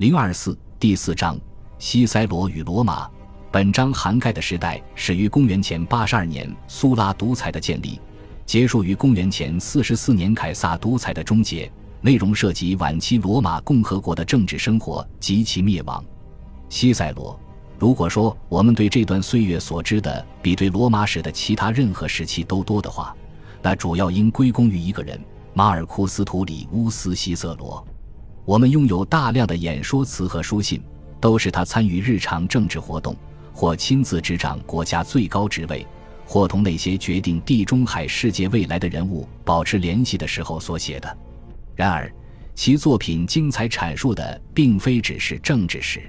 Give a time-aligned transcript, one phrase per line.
[0.00, 1.38] 零二四第四章：
[1.78, 3.06] 西塞罗与罗马。
[3.52, 8.00] 本章涵盖的时代始于公元前八十二年苏拉独裁的建立，
[8.46, 11.70] 结束于公元前四十四年凯撒独裁的终结。
[12.00, 16.02] 内容涉及晚期罗马共和国的政治生活及其灭亡。
[16.70, 17.38] 西塞罗，
[17.78, 23.14] 如果说我们对这段岁月所知的比对罗马史的其他任何时期都多的话，
[23.60, 25.22] 那主要应归功于一个人——
[25.52, 27.86] 马尔库斯·图里乌斯·西塞罗。
[28.44, 30.82] 我们拥有大量的演说词和书信，
[31.20, 33.14] 都是他参与日常政治活动，
[33.52, 35.86] 或亲自执掌国家最高职位，
[36.26, 41.18] 或同那些决定地中海世界未来的人物保持联系的时候所写的。
[41.76, 42.12] 然而，
[42.54, 46.02] 其作品精彩阐述的并非只是政治史。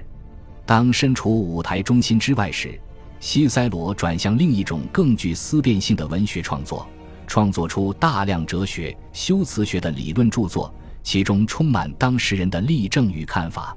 [0.64, 2.78] 当身处舞台中心之外时，
[3.20, 6.88] 西塞罗转向另一种更具思辨性的文学创作，
[7.26, 10.74] 创作出大量哲学、修辞学的理论著作。
[11.02, 13.76] 其中充满当事人的例证与看法，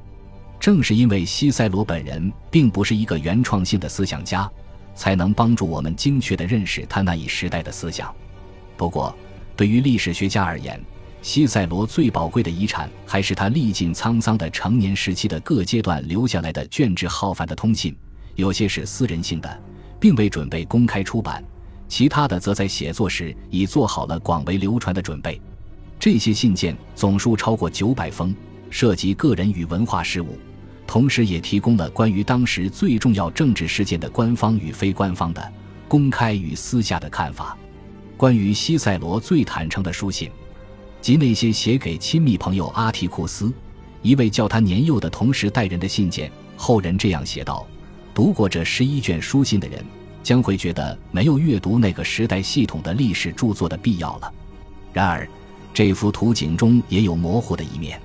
[0.60, 4.49] 正是因为西塞罗本人并不是一个原创性的思想家，
[4.94, 8.14] 才能帮助我们精确地认识他那一时代的思想。
[8.77, 9.16] 不过，
[9.55, 10.80] 对于历史学家而言，
[11.22, 17.96] 西塞罗最宝贵的遗产还是他历尽沧桑的成年时期的各阶段留下来的卷帙浩繁的通信，
[18.36, 19.64] 有些是私人性的，
[19.99, 21.42] 并未准备公开出版；
[21.88, 25.42] 其他的则在写作时已做好了广为流传的准备。
[25.98, 28.35] 这些信件总数超过九百封，
[28.70, 30.37] 涉及个人与文化事务，
[30.85, 35.54] 同时也提供了关于当时最重要政治事件的官方与非官方的、
[35.87, 37.57] 公开与私下的看法。
[38.18, 40.29] 关于西塞罗最坦诚的书信，
[41.02, 43.52] 及那些写给亲密朋友阿提库斯，
[44.02, 47.65] 一位叫他年幼的同时代人的信件，后人这样写道：
[48.13, 49.84] 读过这十一卷书信的人，
[50.21, 54.32] 将会觉得没有阅读那个时代系统的历史著作的必要了。
[54.93, 55.27] 然而。
[55.76, 58.01] 这幅图景中也有模糊的一面。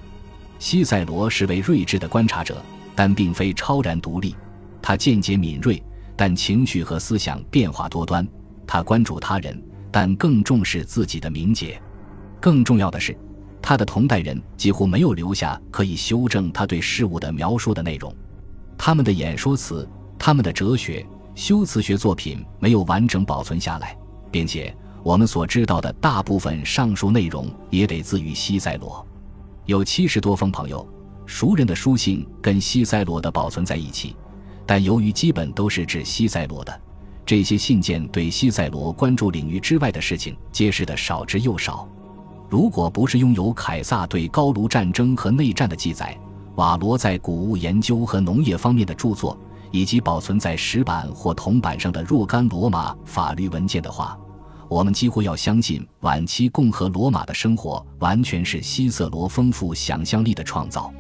[0.59, 2.61] 西塞罗是位睿智的观察者，
[2.97, 4.35] 但并非超然独立。
[4.83, 5.81] 他见解敏锐，
[6.17, 8.27] 但情绪和思想变化多端。
[8.67, 11.81] 他关注他人，但更重视自己的名节。
[12.41, 13.17] 更重要的是，
[13.63, 18.13] 他的同代人几乎没有留下可以修正他对事物的描述的内容。
[18.77, 19.89] 他们的演说词、
[20.19, 23.97] 他们的哲学、修辞学作品没有完整保存下来，
[24.29, 24.77] 并且。
[25.03, 29.05] 我们所知道的大部分上述内容也得自于西塞罗，
[29.65, 30.87] 有七十多封朋友、
[31.25, 34.15] 熟人的书信跟西塞罗的保存在一起，
[34.67, 36.81] 但由于基本都是指西塞罗的，
[37.25, 41.89] 这些信件对西塞罗关注领域之外的事情揭示的少之又少。
[42.51, 46.19] 如果不是拥有凯撒对高卢战争和内战的记载，
[46.57, 49.39] 瓦罗在谷物研究和农业方面的著作，
[49.71, 54.19] 以及保存在石板或铜板上的若干罗马法律文件的话，
[54.71, 60.95] 我们几乎要相信，晚期共和罗马的生活完全是西塞罗丰富想象力的创造。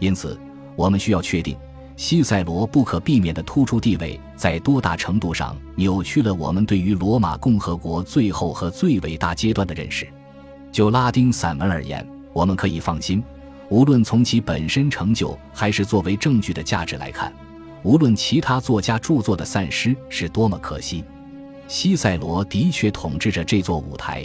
[0.00, 0.36] 因此，
[0.74, 1.56] 我们需要确定，
[1.96, 10.08] 西塞罗不可避免的突出地位在多大程度上扭曲了我们对于罗马共和国最后和最伟大阶段的认识。
[10.72, 13.22] 就拉丁散文而言，我们可以放心，
[13.68, 17.32] 无论从其本身成就，还是作为证据的价值来看，
[17.84, 21.04] 无论其他作家著作的散失是多么可惜。
[21.74, 24.24] 西塞罗的确统治着这座舞台，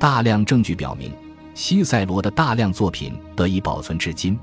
[0.00, 1.12] 大量证据表明，
[1.54, 4.36] 西塞罗的大量作品得以保存至今，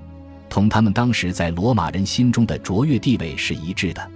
[0.49, 4.09] 同他们当时在罗马人心中的卓越地位是一致的。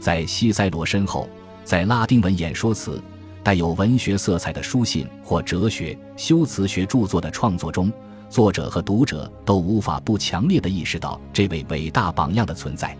[0.00, 1.28] 在西塞罗身后，
[1.62, 3.00] 在拉丁文演说词、
[3.40, 7.92] 带有文学色彩的书信或哲学、修辞学著作的创作中，
[8.28, 12.98] 作者和读者都无法不强烈地意识到这位伟大榜样的存在。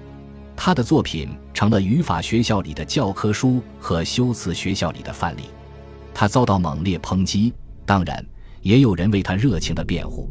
[0.63, 5.45] 他的作品成了语法学校里的教科书和修辞学校里的范例。
[6.13, 7.51] 他遭到猛烈抨击，
[7.87, 8.23] 当然
[8.61, 10.29] 也有人为他热情的辩护。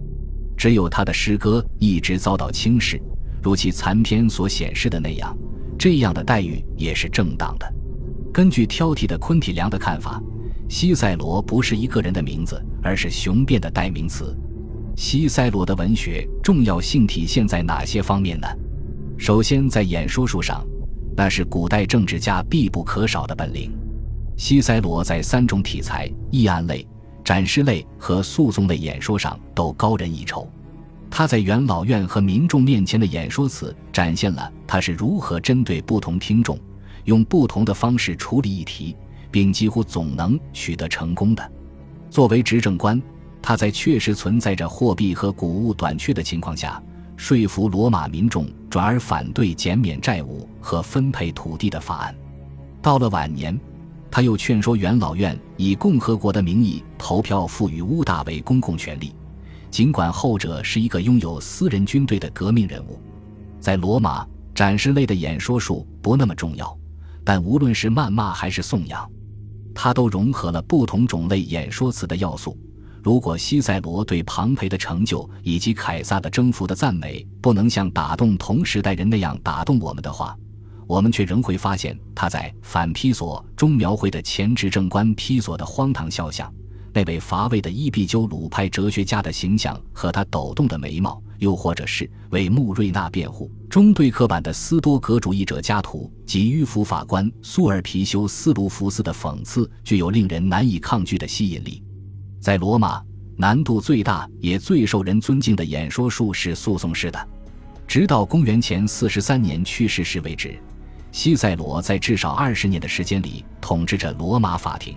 [0.55, 3.01] 只有他的诗歌一直遭到轻视，
[3.41, 5.35] 如其残篇所显示的那样。
[5.79, 7.67] 这样的待遇也是正当的。
[8.31, 10.21] 根据挑剔的昆体良的看法，
[10.69, 14.37] 西塞罗不是一个人的名字，而是雄辩的代名词。
[14.95, 18.47] 西塞罗的文学重要性体现在哪些方面呢？
[19.21, 20.65] 首先，在演说术上，
[21.13, 23.69] 那是古代政治家必不可少的本领。
[24.37, 26.87] 西塞罗在三种题材——议案类、
[27.21, 30.49] 展示类和诉讼类演说上都高人一筹。
[31.11, 36.57] 他在元老院和民众面前的演说词，展现了他是如何针对不同听众，
[37.03, 38.95] 用不同的方式处理议题，
[39.29, 41.51] 并几乎总能取得成功的。
[42.09, 42.99] 作为执政官，
[43.41, 46.81] 他在确实存在着货币和谷物短缺的情况下。
[47.17, 52.15] 说服罗马民众转而反对减免债务和分配土地的法案。
[52.81, 53.59] 到了晚年，
[54.11, 59.13] 他又劝说元老院以共和国的名义投票赋予乌大为公共权力，
[59.69, 62.99] 尽管后者是一个拥有私人军队的革命人物。
[63.59, 64.25] 在罗马，
[64.55, 66.77] 展示类的演说术不那么重要，
[67.23, 69.09] 但无论是谩骂还是颂扬，
[69.75, 72.57] 它都融合了不同种类演说词的要素。
[73.01, 80.37] 如果西塞罗对庞培的成就以及凯撒的征服的赞美不能像打动同时代人那样打动我们的话，
[80.85, 86.53] 我们却仍会发现他在反披索中描绘的前执政官披索的荒唐肖像，
[86.93, 101.81] 那位乏味的伊壁鸠鲁派哲学家的形象和他抖动的眉毛，又或者是为穆瑞纳辩护中对刻板的斯多格主义者家图及迂腐法官苏尔皮修斯卢福斯的讽刺，具有令人难以抗拒的吸引力。
[102.39, 103.01] 在罗马，
[103.35, 107.27] 难度最大也最受人尊敬的演说术是诉讼式的。
[107.85, 110.57] 直到公元前四十三年去世时为止，
[111.11, 114.95] 西塞罗在至少二十年的时间里统治着罗马法庭。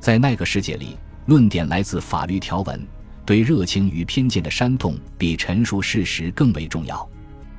[0.00, 0.96] 在那个世界里，
[1.26, 2.86] 论点来自法律条文，
[3.24, 7.08] 对热情与偏见的煽动比陈述事实更为重要。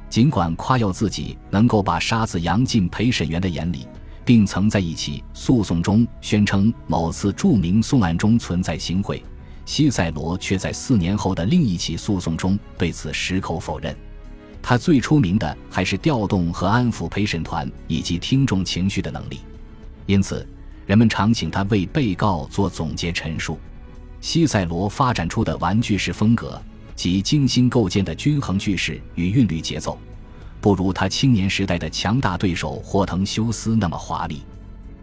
[0.09, 3.87] 尽管夸耀自己能够把沙子扬进陪审员的眼里。
[4.27, 9.23] 并曾在一起诉讼中宣称某次著名讼案中存在行贿，
[9.65, 13.95] 西塞罗却在四年后的另一起诉讼中对此矢口否认。
[14.61, 19.39] 他最出名的还是调动和安抚陪审团以及听众情绪的能力，
[20.07, 20.45] 因此
[20.85, 23.57] 人们常请他为被告做总结陈述。
[24.19, 26.61] 西塞罗发展出的玩具式风格
[26.97, 29.97] 及精心构建的均衡句式与韵律节奏。
[30.67, 34.41] 不如他青年时代的强大对手霍腾修斯那么华丽，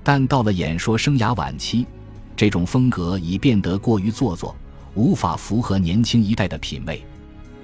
[0.03, 1.87] 但到了演说生涯晚期，
[2.37, 4.55] 这种风格已变得过于做作，
[4.93, 7.03] 无法符合年轻一代的品味。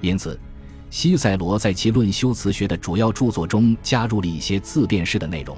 [0.01, 0.41] 因此，
[0.89, 5.55] 西塞罗在其论修辞学的主要著作中加入了一些自辩式的内容，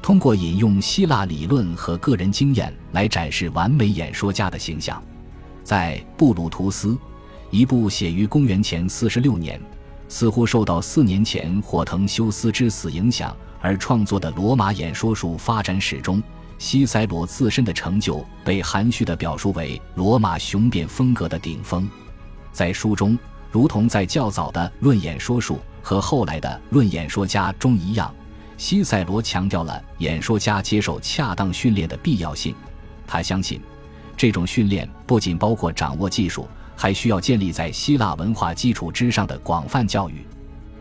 [0.00, 5.02] 通过引用希腊理论和个人经验来展示完美演说家的形象。
[5.64, 6.90] 在《布鲁图斯》，
[7.50, 9.60] 一部写于公元前四十六年。
[10.08, 16.22] 似乎受到四年前霍腾修斯之死影响而创作的罗马演说术发展史中，
[16.58, 21.88] 西塞罗自身的成就被含蓄地表述为罗马雄辩风格的顶峰。
[22.52, 23.18] 在书中，
[23.50, 28.14] 如同在较早的《论演说术》和后来的《论演说家》中一样，
[28.56, 32.54] 西塞罗强调了演说家接受恰当训练的必要性。
[33.06, 33.60] 他相信，
[34.16, 36.46] 这种训练不仅包括掌握技术。
[36.76, 40.26] 还需要建立在希腊文化基础之上的广泛教育。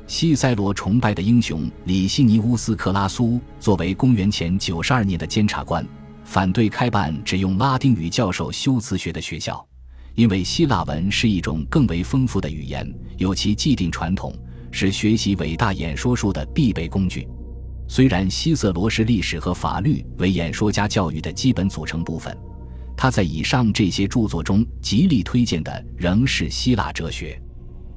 [0.06, 5.86] 西塞罗崇拜的英雄里西尼乌斯·克拉苏作为公元前九十二年的监察官，
[6.25, 9.66] 反对开办只用拉丁语教授修辞学的学校，
[10.13, 14.36] 因为希腊文是一种更为丰富的语言，有其既定传统，
[14.72, 17.28] 是学习伟大演说术的必备工具。
[17.88, 22.38] 虽然西塞罗视历史和法律为演说家教育的基本组成部分。
[22.95, 27.40] 他在以上这些著作中极力推荐的仍是希腊哲学，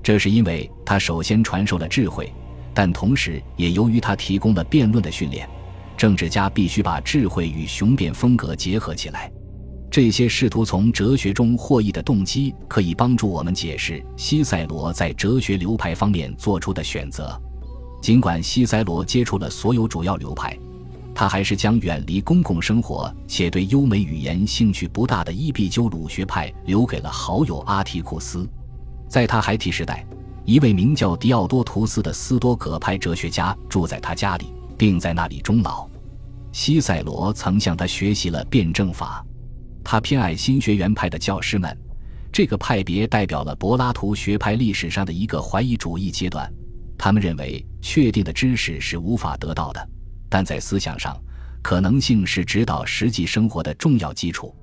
[0.03, 2.33] 这是因为他首先传授了智慧，
[2.75, 5.49] 但同时也由于他提供了辩论的训练。
[5.97, 9.33] 政治家必须把智慧与雄辩风格结合起来。
[9.91, 17.41] 这些试图从哲学中获益的动机，可以帮助我们解释西塞罗在哲学流派方面做出的选择。
[18.03, 20.55] 尽管西塞罗接触了所有主要流派。
[21.19, 28.47] 他还是将远离公共生活且对优美语言兴趣不大的伊壁鸠鲁学派留给了好友阿提库斯。
[29.09, 30.07] 在他孩提时代，
[30.45, 35.89] 一位名叫狄奥多图斯的斯多葛派哲学家住在他家里，并在那里终老。
[36.53, 39.25] 西塞罗曾向他学习了辩证法。
[39.83, 41.75] 他偏爱新学园派的教师们，
[42.31, 46.53] 这个派别代表了柏拉图学派历史上的一个怀疑主义阶段。
[46.99, 49.89] 他们认为确定的知识是无法得到的。
[50.29, 51.17] 但在思想上，
[51.63, 54.55] 可能性是指导实际生活的重要基础。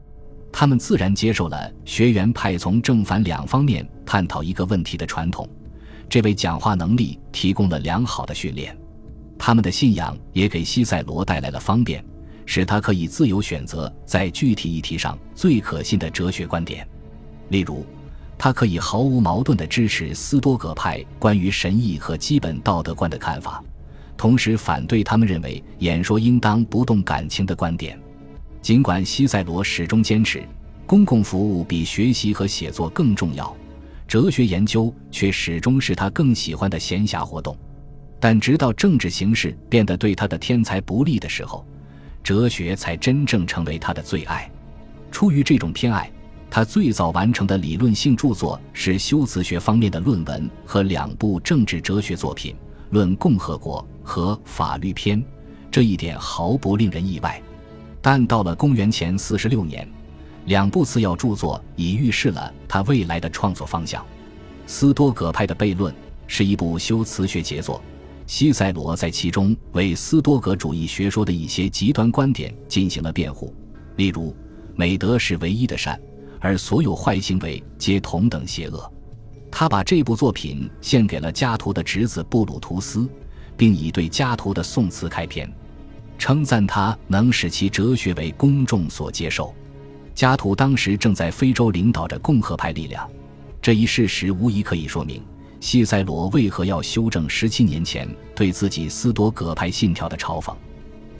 [0.51, 5.49] 他们自然接受了学员派从正反两方面探讨一个问题的传统，
[6.07, 8.77] 这为讲话能力提供了良好的训练。
[9.37, 12.05] 他们的信仰也给西塞罗带来了方便，
[12.45, 16.87] 使他可以自由选择在具体议题上最可信的哲学观点。
[17.49, 17.85] 例如，
[18.37, 23.63] 他可以毫无矛盾地支持斯多葛派关于神意和基本道德观的看法。
[24.15, 27.99] 同时反对他们认为演说应当不动感情的观点，
[28.61, 30.41] 尽管西塞罗始终坚持
[30.85, 33.55] 公共服务比学习和写作更重要，
[34.07, 37.57] 哲学研究却始终是他更喜欢的闲暇活动。
[38.19, 41.65] 但直到政治形势变得对他的天才不利的时候，
[42.23, 44.49] 哲学才真正成为他的最爱。
[45.11, 46.09] 出于这种偏爱，
[46.49, 52.55] 他最早完成的理论性著作是修辞学方面的论文和两部政治哲学作品。
[52.89, 55.23] 论共和国和法律篇，
[55.71, 57.41] 这一点毫不令人意外。
[58.01, 59.87] 但到了公元前四十六年，
[60.45, 64.05] 两部次要著作已预示了他未来的创作方向：
[64.67, 65.93] 斯多葛派的悖论、
[66.27, 67.81] 是一部修辞学杰作。
[68.25, 73.53] 西塞罗在其中为斯多葛主义学说的一些极端观点进行了辩护，
[73.97, 74.35] 例如
[74.75, 75.99] 美德是唯一的善，
[76.39, 78.91] 而所有坏行为皆同等邪恶。
[79.55, 83.07] 他把这部作品献给了加图的侄子布鲁图斯，
[83.55, 85.47] 并以对加图的宋词开篇，
[86.17, 89.53] 称赞他能使其哲学为公众所接受。
[90.15, 93.07] 加图当时正在非洲领导着共和派力量，
[93.61, 95.23] 这一事实无疑可以说明。
[95.59, 100.51] 西塞罗为何要修正十七年前对自己斯多葛派信条的嘲讽？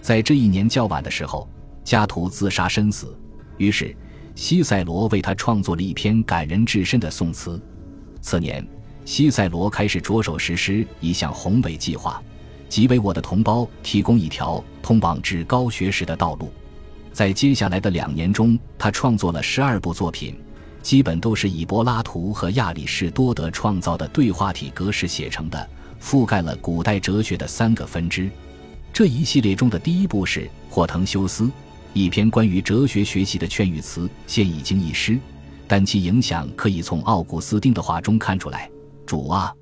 [0.02, 1.48] 在这一年较晚的时候，
[1.84, 3.16] 加图自杀身死，
[3.58, 3.96] 于是
[4.34, 7.62] 西塞罗为他创作了一篇感人至深的宋词。
[8.24, 8.66] 次年，
[9.04, 12.24] 西塞罗开始着手实施一项宏伟计划，
[12.70, 16.50] 即为我的同胞提供一条通往至高学识的道路。
[17.12, 20.36] 在接下来的两年中，他创作了十二部作品。
[20.82, 25.70] 基本都是以柏拉图和亚里士多德创造的对话体格式写成的，
[26.02, 28.30] 覆盖了古代哲学的三个分支。
[28.92, 31.44] 这一系列中的第一部是《霍腾修斯》，
[31.94, 35.18] 一篇关于哲学学习的劝语词，现已经遗失，
[35.68, 38.70] 但其影响可以从奥古斯丁的话中看出来。
[39.06, 39.54] 主啊，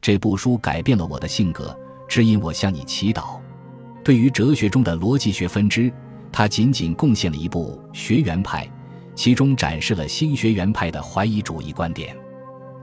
[0.00, 1.76] 这部书改变了我的性格，
[2.08, 3.38] 指引我向你祈祷。
[4.04, 5.92] 对于哲学中的逻辑学分支，
[6.32, 8.64] 他仅仅贡献了一部《学园派》。
[9.14, 12.16] 其中展示了新学园派的怀疑主义观点。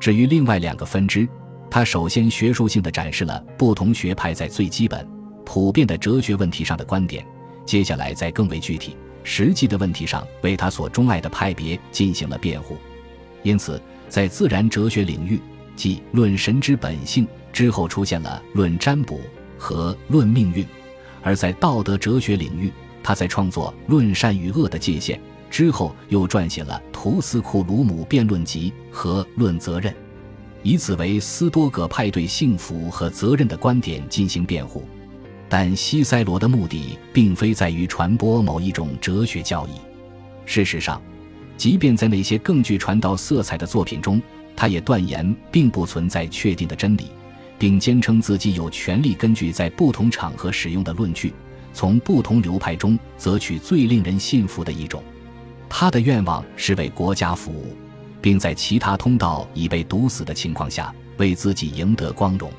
[0.02, 1.26] 至于另外两个分支，
[1.72, 5.08] 他首先学术性的展示了不同学派在最基本、
[5.46, 7.26] 普遍的哲学问题上的观点，
[7.66, 12.78] 接下来再更为具体、实际的问题上为他所钟爱的派别进行了辩护。
[13.44, 15.42] 因此，在自然哲学领域，
[15.76, 19.20] 即论神之本性之后，出现了论占卜
[19.58, 20.64] 和论命运；
[21.22, 22.72] 而在道德哲学领域，
[23.04, 25.20] 他在创作论善与恶的界限。
[25.50, 29.94] 之后又撰写了《图斯库鲁姆辩论集》和《论责任》，
[30.64, 34.84] 以此为斯多葛派对幸福和责任的观点进行辩护。
[35.58, 39.80] 但西塞罗的目的并非在于传播某一种哲学教义。
[40.46, 41.02] 事实上，
[41.56, 44.22] 即便在那些更具传道色彩的作品中，
[44.54, 47.10] 他也断言并不存在确定的真理，
[47.58, 51.34] 并坚称自己有权利根据在不同场合使用的论据，
[51.72, 55.02] 从不同流派中择取最令人信服的一种。
[55.70, 57.74] 他的愿望是为国家服务，
[58.22, 62.52] 并在其他通道已被堵死的情况下为自己赢得光荣。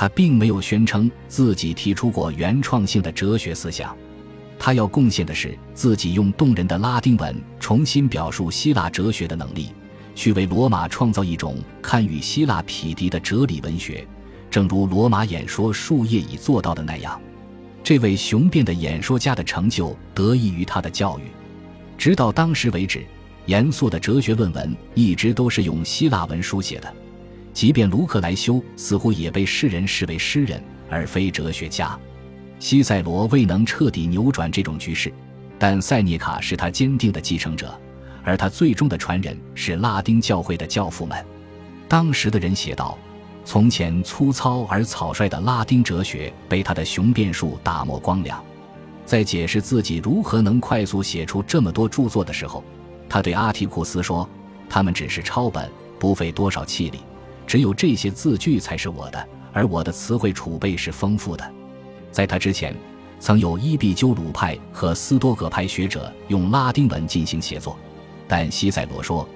[0.00, 3.96] 他并没有宣称自己提出过原创性的哲学思想，
[4.56, 9.72] 他要贡献的是自己用动人的拉丁文重新表述希腊哲学的能力，
[10.14, 14.06] 去为罗马创造一种堪与希腊匹敌的哲理文学，
[14.48, 17.20] 正如罗马演说术业已做到的那样。
[17.82, 21.22] 这位雄辩的演说家的成就得益于他的教育。
[21.96, 23.04] 直到当时为止，
[23.46, 26.94] 严肃的哲学论文一直都是用希腊文书写的。
[27.52, 31.98] 即便卢克莱修似乎也被世人视为诗人而非哲学家，
[32.58, 35.12] 西塞罗未能彻底扭转这种局势，
[35.58, 37.76] 但塞涅卡是他坚定的继承者，
[38.22, 41.24] 而他最终的传人是拉丁教会的教父们。
[41.88, 42.96] 当时的人写道
[43.44, 48.42] ：“从前粗糙而草率的拉丁哲学被他的雄辩术打磨光亮。”
[49.06, 52.62] 在解释自己如何能快速写出这么多著作的时候，
[53.08, 54.28] 他对阿提库斯说
[54.68, 55.66] ：“他们只是抄本，
[55.98, 57.00] 不费多少气力。
[57.48, 61.52] 只有这些字句才是我的，而我的词汇储备是丰富的。”
[62.12, 62.76] 在他之前，
[63.18, 67.76] 曾有伊壁鸠鲁派和斯多葛派学者用拉丁文进行写作，
[68.28, 69.26] 但西塞罗说，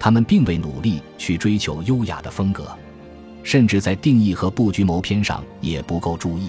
[0.00, 2.66] 他们并未努力去追求优雅的风格，
[3.42, 6.48] 甚至在定义和布局谋篇上也不够注意。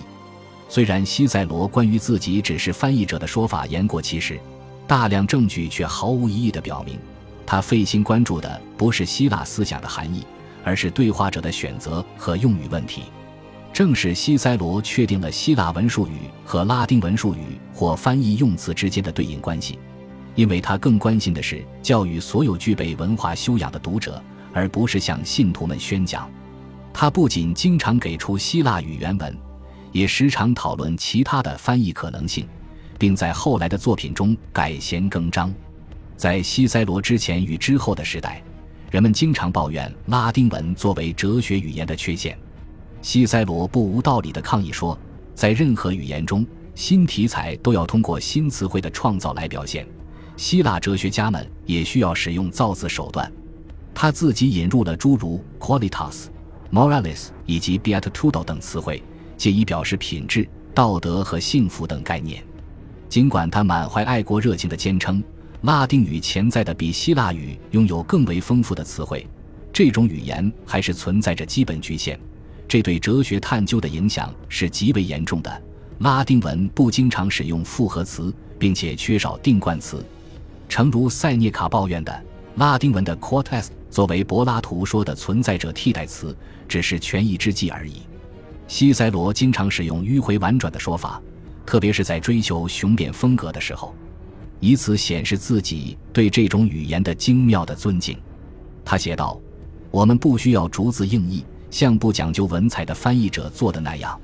[0.70, 4.40] 虽然西塞罗关于自己只是翻译者的说法言过其实，
[4.88, 6.98] 大量证据却毫无疑义地表明，
[7.46, 10.24] 他费心关注的不是希腊思想的含义，
[10.63, 13.04] 而是对话者的选择和用语问题。
[13.72, 19.78] 正是西塞罗确定了希腊文术语和拉丁文术语或翻译用词之间的对应关系，
[20.36, 24.22] 因为他更关心的是教育所有具备文化修养的读者，
[24.54, 26.30] 而不是向信徒们宣讲。
[26.94, 29.38] 他不仅经常给出希腊语原文。
[29.92, 32.48] 也时常讨论其他的翻译可能性，
[33.00, 35.51] 并在后来的作品中改弦更张。
[36.16, 38.39] 在西塞罗之前与之后的时代，
[38.91, 42.38] 人们经常抱怨拉丁文作为哲学语言的缺陷。
[43.01, 44.98] 西塞罗不无道理地抗议说，
[45.36, 49.88] 在任何语言中，新题材都要通过新词汇的创造来表现。
[50.36, 53.31] 希腊哲学家们也需要使用造字手段。
[53.93, 56.25] 他自己引入了诸如 qualitas、
[56.72, 59.01] moralis 以及 beatitudo 等词汇。
[59.38, 62.43] 借以表示品质、道德和幸福等概念。
[63.08, 65.24] 尽管他满怀爱国热情地坚称，
[65.62, 69.28] 拉丁语潜在的比希腊语拥有更为丰富的词汇，
[69.74, 72.18] 这种语言还是存在着基本局限。
[72.66, 75.62] 这对哲学探究的影响是极为严重的。
[75.98, 80.01] 拉丁文不经常使用复合词，并且缺少定冠词，
[80.70, 82.24] 诚如塞涅卡抱怨的，
[82.56, 86.34] 拉丁文的 quotes 作为柏拉图说的存在者替代词，
[86.70, 87.96] 只是权宜之计而已。
[88.70, 91.22] 西塞罗经常使用迂回婉转的说法，
[91.66, 93.94] 特别是在追求雄辩风格的时候，
[94.60, 98.18] 以此显示自己对这种语言的精妙的尊敬。
[98.84, 99.39] 他写道
[99.92, 104.20] ：“我们不需要逐字应译，像不讲究文采的翻译者做的那样。”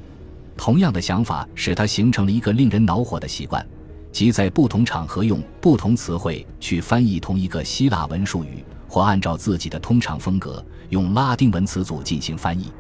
[0.58, 3.65] 同样的想法使他形成了一个令人恼火的习惯，
[4.12, 12.72] 即在不同场合用不同词汇去翻译同一个希腊文术语，或按照自己的通常风格用拉丁文词组进行翻译。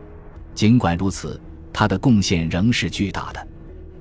[0.53, 1.39] 尽管如此，
[1.73, 3.47] 他的贡献仍是巨大的。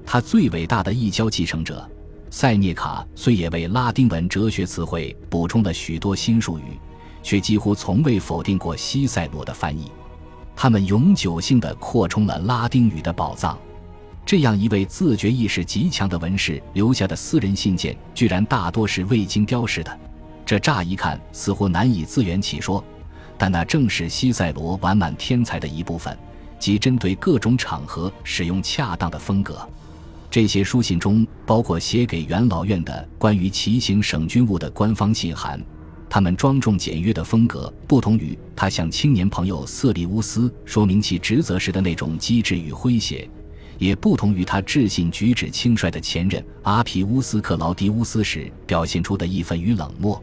[0.07, 1.91] 他最伟大的异教继承者
[2.37, 6.77] 塞涅卡虽也为拉丁文哲学词汇补充了许多新术语，
[7.23, 9.89] 却几乎从未否定过西塞罗的翻译。
[10.57, 13.57] 他们永久性的扩充了拉丁语的宝藏。
[14.27, 20.01] 这样一位自觉意识极强的文士留下的私人信件，居然大多是未经雕饰的。
[20.45, 22.83] 这乍一看似乎难以自圆其说，
[23.39, 26.19] 但那正是西塞罗完满天才的一部分，
[26.59, 29.65] 即针对各种场合使用恰当的风格。
[30.35, 35.65] 这些书信中包括写给元老院的关于骑行省军务的官方信函。
[36.11, 43.31] 他们庄重简约的风格，不同于他向青年朋友瑟利乌斯说明其职责时的那种机智与诙谐，
[43.79, 50.21] 也不同于他致信举止轻率的前任阿皮乌斯克劳迪乌斯时表现出的义愤与冷漠，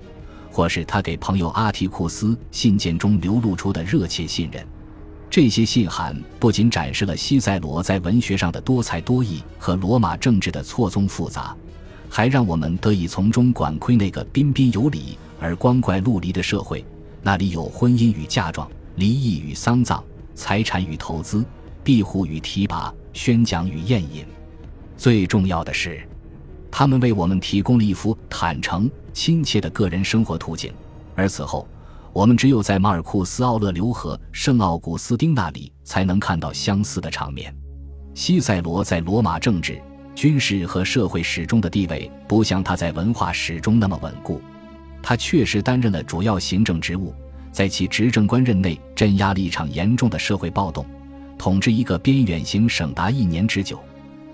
[0.51, 4.62] 或是他给朋友阿提库斯信件中流露出的热切信任。
[5.32, 11.56] 这些信函不仅展示了西塞罗在文学上的多才多艺和罗马政治的错综复杂，
[12.10, 15.18] 还让我们得以从中管窥那个彬彬有礼。
[15.40, 16.86] 而光怪陆离的社会，
[17.24, 20.04] 那里有婚姻与嫁妆、离异与丧葬、
[20.36, 21.46] 财产与投资、
[21.82, 24.26] 庇护与提拔、宣讲与宴饮。
[24.98, 26.06] 最重要的是，
[26.70, 30.74] 他们为我们提供了一幅坦诚、亲切的个人生活图景。
[31.16, 31.66] 而此后，
[32.14, 37.56] 我们只有在马尔库斯·奥勒留和圣奥古斯丁那里，才能看到相似的场面。
[38.14, 39.82] 西塞罗在罗马政治、
[40.14, 44.42] 军事和社会史中的地位，不像他在文化史中那么稳固。
[45.02, 47.16] 他确实担任了主要行政职务，
[47.50, 50.86] 在其执政官任内镇压了一场严重的社会暴动，
[51.38, 53.80] 统治一个边远行省达一年之久。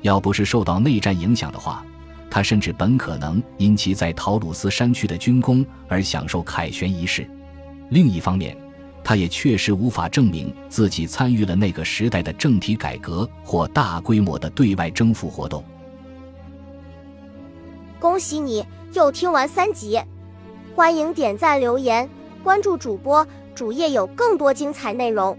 [0.01, 1.85] 要不是受到内战影响的话，
[2.27, 7.29] 他甚至本可能因其在陶鲁斯山区的军功而享受凯旋仪式。
[7.89, 8.55] 另一方面，
[9.03, 15.63] 他也确实无法证明自己参与了那个时代的政体改革或大规模的对外征服活动。
[17.99, 19.99] 恭喜你又听完三集。
[20.75, 22.07] 欢迎点赞、留言、
[22.43, 25.35] 关注主播，主页有更多精彩内容。